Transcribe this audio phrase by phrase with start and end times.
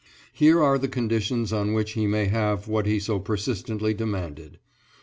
[0.33, 4.59] "Here are the conditions on which he may have what he so persistently demanded: "1.